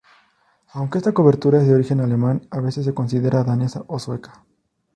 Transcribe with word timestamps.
Aunque 0.73 0.97
esta 0.97 1.13
cobertura 1.13 1.59
es 1.61 1.67
de 1.67 1.75
origen 1.75 2.01
alemán, 2.01 2.47
a 2.49 2.59
veces 2.59 2.85
se 2.85 2.93
considera 2.95 3.43
danesa 3.43 3.83
o 3.85 3.99
sueca. 3.99 4.43